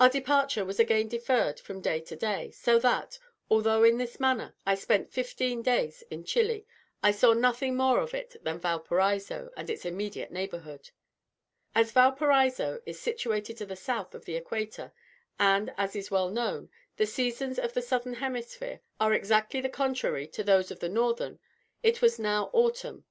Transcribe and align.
Our 0.00 0.08
departure 0.08 0.64
was 0.64 0.80
again 0.80 1.06
deferred 1.06 1.60
from 1.60 1.80
day 1.80 2.00
to 2.00 2.16
day; 2.16 2.50
so 2.50 2.80
that, 2.80 3.20
although, 3.48 3.84
in 3.84 3.96
this 3.96 4.18
manner, 4.18 4.56
I 4.66 4.74
spent 4.74 5.12
fifteen 5.12 5.62
days 5.62 6.02
in 6.10 6.24
Chili, 6.24 6.66
I 7.04 7.12
saw 7.12 7.34
nothing 7.34 7.76
more 7.76 8.00
of 8.00 8.14
it 8.14 8.38
than 8.42 8.58
Valparaiso 8.58 9.52
and 9.56 9.70
its 9.70 9.84
immediate 9.84 10.32
neighbourhood. 10.32 10.90
As 11.72 11.92
Valparaiso 11.92 12.82
is 12.84 12.98
situated 12.98 13.56
to 13.58 13.66
the 13.66 13.76
south 13.76 14.12
of 14.12 14.24
the 14.24 14.34
Equator, 14.34 14.92
and, 15.38 15.72
as 15.76 15.94
is 15.94 16.10
well 16.10 16.30
known, 16.30 16.68
the 16.96 17.06
seasons 17.06 17.60
of 17.60 17.74
the 17.74 17.80
southern 17.82 18.14
hemisphere 18.14 18.80
are 18.98 19.12
exactly 19.14 19.60
the 19.60 19.68
contrary 19.68 20.28
of 20.36 20.46
those 20.46 20.72
of 20.72 20.80
the 20.80 20.88
northern, 20.88 21.38
it 21.84 22.02
was 22.02 22.18
now 22.18 22.50
autumn. 22.52 23.04